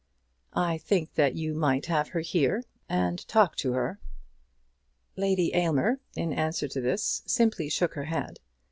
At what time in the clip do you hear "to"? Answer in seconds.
3.57-3.73, 6.69-6.81